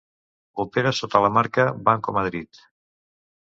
Opera 0.63 0.93
sota 0.99 1.21
la 1.25 1.29
marca 1.35 1.67
Banco 1.91 2.17
Madrid. 2.17 2.65